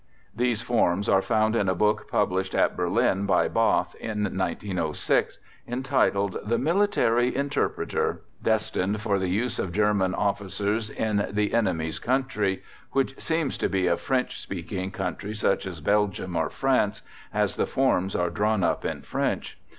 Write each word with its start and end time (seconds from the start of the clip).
These 0.35 0.63
forms 0.63 1.07
are 1.07 1.21
found 1.21 1.55
in 1.55 1.69
a 1.69 1.75
book 1.75 2.09
published 2.09 2.55
at 2.55 2.75
Berlin 2.75 3.27
by 3.27 3.47
Bath, 3.47 3.93
in 3.99 4.23
1906, 4.23 5.37
entitled 5.67 6.39
"The 6.43 6.57
Military 6.57 7.35
Interpreter," 7.35 8.23
destined 8.41 8.99
for 8.99 9.19
the 9.19 9.27
use 9.27 9.59
of 9.59 9.71
German 9.71 10.15
officers 10.15 10.89
"in 10.89 11.27
the 11.29 11.53
enemy's 11.53 11.99
country," 11.99 12.63
which 12.93 13.19
seems 13.19 13.59
to 13.59 13.69
be 13.69 13.85
a 13.85 13.95
French 13.95 14.41
speaking 14.41 14.89
country 14.89 15.35
such 15.35 15.67
as 15.67 15.81
Belgium 15.81 16.35
or 16.35 16.49
France, 16.49 17.03
as 17.31 17.55
the 17.55 17.67
forms 17.67 18.15
are 18.15 18.31
drawn 18.31 18.63
up 18.63 18.83
in 18.83 19.03
French. 19.03 19.59